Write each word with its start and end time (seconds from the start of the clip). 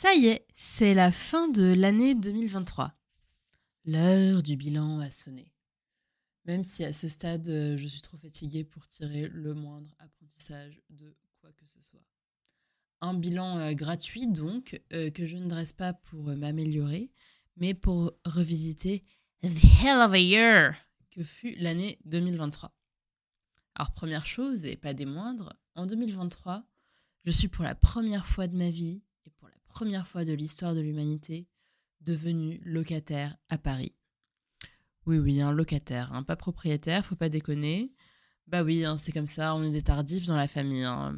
Ça 0.00 0.14
y 0.14 0.26
est, 0.26 0.46
c'est 0.54 0.94
la 0.94 1.10
fin 1.10 1.48
de 1.48 1.72
l'année 1.72 2.14
2023. 2.14 2.94
L'heure 3.84 4.44
du 4.44 4.54
bilan 4.54 5.00
a 5.00 5.10
sonné. 5.10 5.52
Même 6.44 6.62
si 6.62 6.84
à 6.84 6.92
ce 6.92 7.08
stade, 7.08 7.48
euh, 7.48 7.76
je 7.76 7.88
suis 7.88 8.00
trop 8.00 8.16
fatiguée 8.16 8.62
pour 8.62 8.86
tirer 8.86 9.26
le 9.26 9.54
moindre 9.54 9.92
apprentissage 9.98 10.80
de 10.90 11.16
quoi 11.40 11.50
que 11.50 11.66
ce 11.66 11.82
soit. 11.82 12.04
Un 13.00 13.14
bilan 13.14 13.58
euh, 13.58 13.72
gratuit 13.72 14.28
donc, 14.28 14.80
euh, 14.92 15.10
que 15.10 15.26
je 15.26 15.36
ne 15.36 15.48
dresse 15.48 15.72
pas 15.72 15.94
pour 15.94 16.26
m'améliorer, 16.26 17.10
mais 17.56 17.74
pour 17.74 18.12
revisiter 18.24 19.02
The 19.42 19.82
Hell 19.82 19.98
of 19.98 20.12
a 20.12 20.20
Year 20.20 20.76
que 21.10 21.24
fut 21.24 21.56
l'année 21.56 21.98
2023. 22.04 22.72
Alors 23.74 23.92
première 23.94 24.26
chose, 24.26 24.64
et 24.64 24.76
pas 24.76 24.94
des 24.94 25.06
moindres, 25.06 25.54
en 25.74 25.86
2023, 25.86 26.62
je 27.24 27.32
suis 27.32 27.48
pour 27.48 27.64
la 27.64 27.74
première 27.74 28.28
fois 28.28 28.46
de 28.46 28.56
ma 28.56 28.70
vie 28.70 29.02
première 29.78 30.08
fois 30.08 30.24
de 30.24 30.32
l'histoire 30.32 30.74
de 30.74 30.80
l'humanité 30.80 31.46
devenu 32.00 32.60
locataire 32.64 33.36
à 33.48 33.58
Paris. 33.58 33.94
Oui, 35.06 35.18
oui, 35.18 35.40
un 35.40 35.52
locataire, 35.52 36.12
un 36.12 36.24
pas 36.24 36.34
propriétaire, 36.34 37.04
faut 37.04 37.14
pas 37.14 37.28
déconner. 37.28 37.92
Bah 38.48 38.64
oui, 38.64 38.84
hein, 38.84 38.96
c'est 38.98 39.12
comme 39.12 39.28
ça, 39.28 39.54
on 39.54 39.62
est 39.62 39.70
des 39.70 39.82
tardifs 39.82 40.26
dans 40.26 40.34
la 40.34 40.48
famille. 40.48 40.82
Hein. 40.82 41.16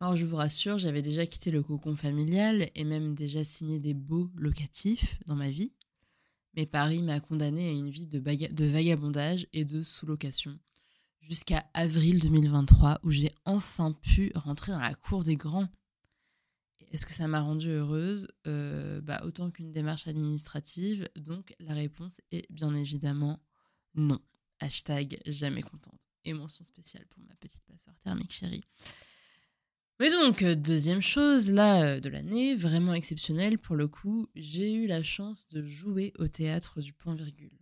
Alors 0.00 0.16
je 0.16 0.24
vous 0.24 0.36
rassure, 0.36 0.78
j'avais 0.78 1.02
déjà 1.02 1.26
quitté 1.26 1.50
le 1.50 1.62
cocon 1.62 1.96
familial 1.96 2.70
et 2.74 2.84
même 2.84 3.14
déjà 3.14 3.44
signé 3.44 3.78
des 3.78 3.92
beaux 3.92 4.30
locatifs 4.36 5.18
dans 5.26 5.36
ma 5.36 5.50
vie. 5.50 5.74
Mais 6.54 6.64
Paris 6.64 7.02
m'a 7.02 7.20
condamné 7.20 7.68
à 7.68 7.72
une 7.72 7.90
vie 7.90 8.06
de, 8.06 8.20
de 8.20 8.64
vagabondage 8.64 9.48
et 9.52 9.66
de 9.66 9.82
sous-location 9.82 10.58
jusqu'à 11.20 11.66
avril 11.74 12.22
2023 12.22 13.00
où 13.02 13.10
j'ai 13.10 13.34
enfin 13.44 13.92
pu 13.92 14.32
rentrer 14.34 14.72
dans 14.72 14.80
la 14.80 14.94
cour 14.94 15.24
des 15.24 15.36
grands. 15.36 15.68
Est-ce 16.92 17.06
que 17.06 17.12
ça 17.12 17.28
m'a 17.28 17.40
rendue 17.40 17.70
heureuse? 17.70 18.28
Euh, 18.46 19.00
bah, 19.00 19.22
Autant 19.24 19.50
qu'une 19.50 19.72
démarche 19.72 20.08
administrative. 20.08 21.08
Donc 21.16 21.54
la 21.60 21.74
réponse 21.74 22.20
est 22.32 22.50
bien 22.50 22.74
évidemment 22.74 23.40
non. 23.94 24.20
Hashtag 24.58 25.20
jamais 25.26 25.62
contente. 25.62 26.08
Et 26.24 26.32
mention 26.32 26.64
spéciale 26.64 27.06
pour 27.08 27.22
ma 27.22 27.34
petite 27.36 27.62
passoire 27.64 27.96
thermique 28.00 28.32
chérie. 28.32 28.64
Mais 30.00 30.10
donc, 30.10 30.42
deuxième 30.42 31.02
chose, 31.02 31.52
là, 31.52 31.82
euh, 31.82 32.00
de 32.00 32.08
l'année, 32.08 32.54
vraiment 32.54 32.94
exceptionnelle 32.94 33.58
pour 33.58 33.76
le 33.76 33.86
coup, 33.86 34.28
j'ai 34.34 34.72
eu 34.72 34.86
la 34.86 35.02
chance 35.02 35.46
de 35.48 35.62
jouer 35.62 36.14
au 36.18 36.26
théâtre 36.26 36.80
du 36.80 36.94
point 36.94 37.14
virgule. 37.14 37.52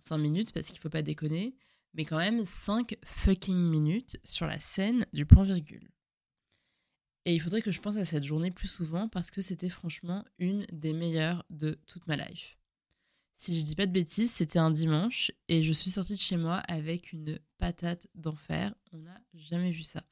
5 0.00 0.18
minutes, 0.18 0.52
parce 0.52 0.70
qu'il 0.70 0.80
faut 0.80 0.88
pas 0.88 1.02
déconner, 1.02 1.54
mais 1.94 2.04
quand 2.04 2.18
même 2.18 2.44
5 2.44 2.96
fucking 3.04 3.58
minutes 3.58 4.18
sur 4.24 4.46
la 4.46 4.58
scène 4.58 5.06
du 5.12 5.24
point 5.24 5.44
virgule. 5.44 5.88
Et 7.30 7.34
il 7.34 7.38
faudrait 7.38 7.62
que 7.62 7.70
je 7.70 7.80
pense 7.80 7.96
à 7.96 8.04
cette 8.04 8.24
journée 8.24 8.50
plus 8.50 8.66
souvent 8.66 9.08
parce 9.08 9.30
que 9.30 9.40
c'était 9.40 9.68
franchement 9.68 10.24
une 10.40 10.66
des 10.72 10.92
meilleures 10.92 11.44
de 11.48 11.78
toute 11.86 12.08
ma 12.08 12.16
life. 12.16 12.58
Si 13.36 13.56
je 13.56 13.64
dis 13.64 13.76
pas 13.76 13.86
de 13.86 13.92
bêtises, 13.92 14.32
c'était 14.32 14.58
un 14.58 14.72
dimanche 14.72 15.30
et 15.46 15.62
je 15.62 15.72
suis 15.72 15.90
sortie 15.90 16.14
de 16.14 16.18
chez 16.18 16.36
moi 16.36 16.56
avec 16.56 17.12
une 17.12 17.38
patate 17.58 18.08
d'enfer. 18.16 18.74
On 18.92 18.98
n'a 18.98 19.16
jamais 19.34 19.70
vu 19.70 19.84
ça. 19.84 20.02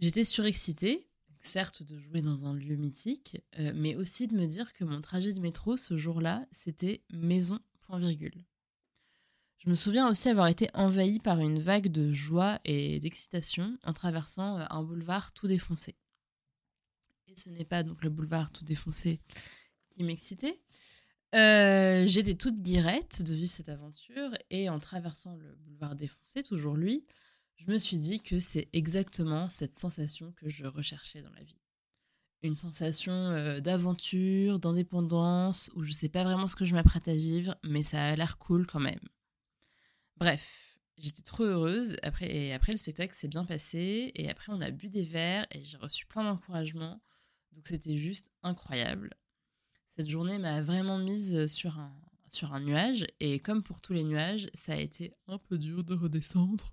J'étais 0.00 0.24
surexcitée, 0.24 1.06
certes 1.38 1.84
de 1.84 1.96
jouer 1.96 2.22
dans 2.22 2.44
un 2.44 2.54
lieu 2.54 2.74
mythique, 2.74 3.40
euh, 3.60 3.70
mais 3.76 3.94
aussi 3.94 4.26
de 4.26 4.34
me 4.34 4.46
dire 4.46 4.72
que 4.72 4.82
mon 4.82 5.00
trajet 5.02 5.32
de 5.32 5.38
métro 5.38 5.76
ce 5.76 5.96
jour-là, 5.96 6.44
c'était 6.50 7.04
maison 7.08 7.60
point 7.82 8.00
virgule. 8.00 8.44
Je 9.58 9.70
me 9.70 9.76
souviens 9.76 10.10
aussi 10.10 10.28
avoir 10.28 10.48
été 10.48 10.70
envahie 10.74 11.20
par 11.20 11.38
une 11.38 11.60
vague 11.60 11.86
de 11.86 12.12
joie 12.12 12.58
et 12.64 12.98
d'excitation 12.98 13.78
en 13.84 13.92
traversant 13.92 14.58
euh, 14.58 14.64
un 14.70 14.82
boulevard 14.82 15.30
tout 15.30 15.46
défoncé. 15.46 15.94
Et 17.28 17.36
ce 17.36 17.50
n'est 17.50 17.64
pas 17.64 17.82
donc 17.82 18.02
le 18.02 18.10
boulevard 18.10 18.50
tout 18.50 18.64
défoncé 18.64 19.20
qui 19.90 20.04
m'excitait. 20.04 20.60
Euh, 21.34 22.06
j'étais 22.06 22.34
toute 22.34 22.60
guirette 22.60 23.22
de 23.22 23.34
vivre 23.34 23.52
cette 23.52 23.68
aventure 23.68 24.30
et 24.50 24.68
en 24.68 24.78
traversant 24.78 25.34
le 25.36 25.56
boulevard 25.56 25.96
défoncé, 25.96 26.42
toujours 26.42 26.76
lui, 26.76 27.04
je 27.56 27.70
me 27.70 27.78
suis 27.78 27.98
dit 27.98 28.20
que 28.20 28.38
c'est 28.38 28.68
exactement 28.72 29.48
cette 29.48 29.74
sensation 29.74 30.32
que 30.32 30.48
je 30.48 30.66
recherchais 30.66 31.22
dans 31.22 31.32
la 31.32 31.42
vie. 31.42 31.58
Une 32.42 32.54
sensation 32.54 33.12
euh, 33.12 33.60
d'aventure, 33.60 34.58
d'indépendance, 34.58 35.70
où 35.74 35.82
je 35.82 35.90
ne 35.90 35.94
sais 35.94 36.08
pas 36.08 36.22
vraiment 36.22 36.48
ce 36.48 36.56
que 36.56 36.64
je 36.64 36.74
m'apprête 36.74 37.08
à 37.08 37.14
vivre, 37.14 37.56
mais 37.64 37.82
ça 37.82 38.02
a 38.04 38.14
l'air 38.14 38.38
cool 38.38 38.66
quand 38.66 38.78
même. 38.78 39.00
Bref, 40.16 40.76
j'étais 40.98 41.22
trop 41.22 41.44
heureuse. 41.44 41.96
Après, 42.02 42.30
et 42.30 42.52
après 42.52 42.72
le 42.72 42.78
spectacle 42.78 43.14
s'est 43.14 43.28
bien 43.28 43.44
passé. 43.44 44.12
Et 44.14 44.30
après, 44.30 44.52
on 44.52 44.60
a 44.60 44.70
bu 44.70 44.90
des 44.90 45.04
verres 45.04 45.46
et 45.50 45.64
j'ai 45.64 45.76
reçu 45.76 46.06
plein 46.06 46.24
d'encouragement. 46.24 47.00
Donc 47.56 47.66
c'était 47.66 47.96
juste 47.96 48.30
incroyable. 48.42 49.14
Cette 49.88 50.08
journée 50.08 50.38
m'a 50.38 50.62
vraiment 50.62 50.98
mise 50.98 51.46
sur 51.46 51.78
un, 51.78 51.92
sur 52.30 52.52
un 52.52 52.60
nuage. 52.60 53.06
Et 53.18 53.40
comme 53.40 53.62
pour 53.62 53.80
tous 53.80 53.94
les 53.94 54.04
nuages, 54.04 54.48
ça 54.54 54.74
a 54.74 54.76
été 54.76 55.14
un 55.26 55.38
peu 55.38 55.58
dur 55.58 55.82
de 55.82 55.94
redescendre. 55.94 56.72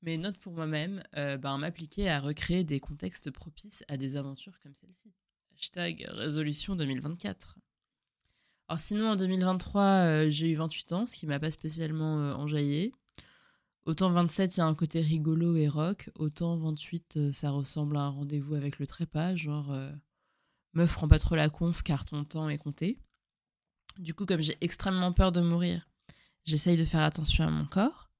Mais 0.00 0.16
note 0.16 0.38
pour 0.38 0.54
moi-même, 0.54 1.02
euh, 1.16 1.36
ben, 1.36 1.58
m'appliquer 1.58 2.08
à 2.08 2.20
recréer 2.20 2.64
des 2.64 2.80
contextes 2.80 3.30
propices 3.30 3.84
à 3.86 3.96
des 3.96 4.16
aventures 4.16 4.58
comme 4.60 4.74
celle-ci. 4.74 5.12
Hashtag 5.58 6.08
résolution 6.08 6.74
2024. 6.74 7.58
Alors 8.68 8.80
sinon, 8.80 9.10
en 9.10 9.16
2023, 9.16 9.82
euh, 9.82 10.30
j'ai 10.30 10.50
eu 10.50 10.54
28 10.54 10.92
ans, 10.92 11.06
ce 11.06 11.16
qui 11.16 11.26
m'a 11.26 11.38
pas 11.38 11.50
spécialement 11.50 12.18
euh. 12.18 12.34
Autant 13.84 14.10
27, 14.12 14.56
il 14.56 14.60
y 14.60 14.62
a 14.62 14.66
un 14.66 14.74
côté 14.74 15.00
rigolo 15.00 15.56
et 15.56 15.68
rock. 15.68 16.10
Autant 16.14 16.56
28, 16.56 17.16
euh, 17.16 17.32
ça 17.32 17.50
ressemble 17.50 17.96
à 17.96 18.02
un 18.02 18.08
rendez-vous 18.10 18.54
avec 18.54 18.78
le 18.78 18.86
trépas, 18.86 19.34
genre 19.34 19.76
meuf, 20.74 20.94
prends 20.94 21.08
pas 21.08 21.18
trop 21.18 21.34
la 21.34 21.50
conf 21.50 21.82
car 21.82 22.04
ton 22.04 22.24
temps 22.24 22.48
est 22.48 22.58
compté. 22.58 22.98
Du 23.98 24.14
coup, 24.14 24.24
comme 24.24 24.40
j'ai 24.40 24.56
extrêmement 24.60 25.12
peur 25.12 25.32
de 25.32 25.40
mourir, 25.40 25.88
j'essaye 26.44 26.76
de 26.76 26.84
faire 26.84 27.02
attention 27.02 27.44
à 27.44 27.50
mon 27.50 27.66
corps. 27.66 28.10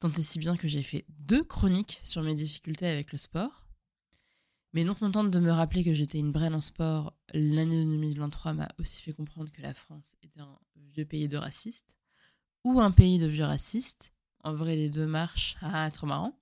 Tant 0.00 0.10
et 0.10 0.22
si 0.22 0.38
bien 0.38 0.56
que 0.56 0.66
j'ai 0.66 0.82
fait 0.82 1.04
deux 1.08 1.44
chroniques 1.44 2.00
sur 2.02 2.22
mes 2.22 2.34
difficultés 2.34 2.86
avec 2.86 3.12
le 3.12 3.18
sport. 3.18 3.66
Mais 4.72 4.84
non 4.84 4.94
contente 4.94 5.30
de 5.30 5.38
me 5.38 5.52
rappeler 5.52 5.84
que 5.84 5.94
j'étais 5.94 6.18
une 6.18 6.32
braine 6.32 6.54
en 6.54 6.60
sport, 6.60 7.14
l'année 7.34 7.84
2023 7.84 8.54
m'a 8.54 8.68
aussi 8.78 9.00
fait 9.02 9.12
comprendre 9.12 9.52
que 9.52 9.60
la 9.60 9.74
France 9.74 10.16
était 10.22 10.40
un 10.40 10.58
vieux 10.94 11.04
pays 11.04 11.28
de 11.28 11.36
racistes, 11.36 11.94
ou 12.64 12.80
un 12.80 12.90
pays 12.90 13.18
de 13.18 13.26
vieux 13.26 13.44
racistes. 13.44 14.12
En 14.42 14.54
vrai, 14.54 14.76
les 14.76 14.90
deux 14.90 15.06
marchent, 15.06 15.56
ah, 15.60 15.90
trop 15.90 16.06
marrant. 16.06 16.36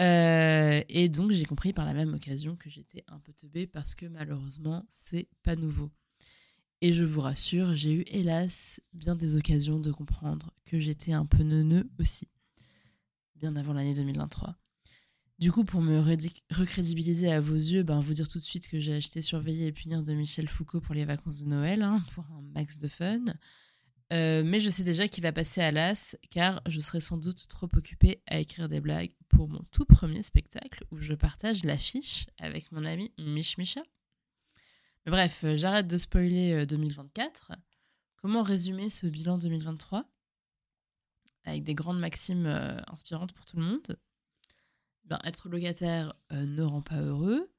Euh, 0.00 0.82
et 0.88 1.08
donc, 1.08 1.32
j'ai 1.32 1.44
compris 1.44 1.72
par 1.72 1.84
la 1.84 1.94
même 1.94 2.14
occasion 2.14 2.56
que 2.56 2.70
j'étais 2.70 3.04
un 3.08 3.18
peu 3.18 3.32
teubée 3.32 3.66
parce 3.66 3.94
que 3.94 4.06
malheureusement, 4.06 4.86
c'est 4.88 5.28
pas 5.42 5.56
nouveau. 5.56 5.90
Et 6.80 6.94
je 6.94 7.04
vous 7.04 7.20
rassure, 7.20 7.76
j'ai 7.76 7.92
eu 7.92 8.04
hélas 8.08 8.80
bien 8.92 9.14
des 9.14 9.36
occasions 9.36 9.78
de 9.78 9.92
comprendre 9.92 10.52
que 10.64 10.80
j'étais 10.80 11.12
un 11.12 11.26
peu 11.26 11.44
neuneux 11.44 11.88
aussi, 12.00 12.26
bien 13.36 13.54
avant 13.54 13.72
l'année 13.72 13.94
2023. 13.94 14.56
Du 15.38 15.50
coup, 15.50 15.64
pour 15.64 15.80
me 15.80 15.98
recrédibiliser 16.50 17.32
à 17.32 17.40
vos 17.40 17.54
yeux, 17.54 17.82
ben, 17.82 18.00
vous 18.00 18.14
dire 18.14 18.28
tout 18.28 18.38
de 18.38 18.44
suite 18.44 18.68
que 18.68 18.80
j'ai 18.80 18.94
acheté 18.94 19.22
Surveiller 19.22 19.66
et 19.66 19.72
punir 19.72 20.02
de 20.02 20.12
Michel 20.12 20.48
Foucault 20.48 20.80
pour 20.80 20.94
les 20.94 21.04
vacances 21.04 21.40
de 21.40 21.48
Noël, 21.48 21.82
hein, 21.82 22.04
pour 22.14 22.24
un 22.24 22.42
max 22.54 22.78
de 22.78 22.88
fun. 22.88 23.24
Euh, 24.12 24.42
mais 24.44 24.60
je 24.60 24.68
sais 24.68 24.82
déjà 24.82 25.08
qu'il 25.08 25.22
va 25.22 25.32
passer 25.32 25.62
à 25.62 25.70
l'as, 25.70 26.16
car 26.30 26.60
je 26.68 26.80
serai 26.80 27.00
sans 27.00 27.16
doute 27.16 27.48
trop 27.48 27.68
occupée 27.74 28.22
à 28.26 28.38
écrire 28.38 28.68
des 28.68 28.80
blagues 28.80 29.14
pour 29.28 29.48
mon 29.48 29.62
tout 29.70 29.86
premier 29.86 30.22
spectacle 30.22 30.84
où 30.90 30.98
je 30.98 31.14
partage 31.14 31.64
l'affiche 31.64 32.26
avec 32.38 32.70
mon 32.72 32.84
ami 32.84 33.10
Mich 33.18 33.56
Micha. 33.56 33.82
Bref, 35.06 35.40
euh, 35.44 35.56
j'arrête 35.56 35.86
de 35.86 35.96
spoiler 35.96 36.66
2024. 36.66 37.52
Euh, 37.52 37.54
Comment 38.16 38.42
résumer 38.42 38.90
ce 38.90 39.06
bilan 39.06 39.38
2023 39.38 40.04
Avec 41.44 41.64
des 41.64 41.74
grandes 41.74 41.98
maximes 41.98 42.46
inspirantes 42.86 43.32
pour 43.32 43.44
tout 43.46 43.56
le 43.56 43.64
monde? 43.64 43.98
Ben, 45.06 45.18
être 45.24 45.48
locataire 45.48 46.14
ne 46.30 46.62
rend 46.62 46.82
pas 46.82 47.00
heureux. 47.00 47.50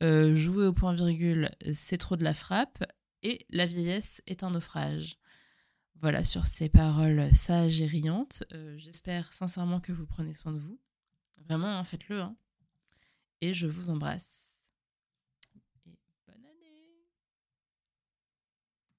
Jouer 0.00 0.66
au 0.66 0.72
point 0.72 0.94
virgule, 0.94 1.48
c'est 1.74 1.98
trop 1.98 2.16
de 2.16 2.24
la 2.24 2.34
frappe. 2.34 2.82
Et 3.22 3.46
la 3.50 3.66
vieillesse 3.66 4.20
est 4.26 4.42
un 4.42 4.50
naufrage. 4.50 5.16
Voilà, 6.04 6.22
sur 6.22 6.46
ces 6.46 6.68
paroles 6.68 7.34
sages 7.34 7.80
et 7.80 7.86
riantes, 7.86 8.42
euh, 8.52 8.76
j'espère 8.76 9.32
sincèrement 9.32 9.80
que 9.80 9.90
vous 9.90 10.04
prenez 10.04 10.34
soin 10.34 10.52
de 10.52 10.58
vous. 10.58 10.78
Vraiment, 11.46 11.78
hein, 11.78 11.82
faites-le. 11.82 12.20
Hein. 12.20 12.36
Et 13.40 13.54
je 13.54 13.66
vous 13.66 13.88
embrasse. 13.88 14.43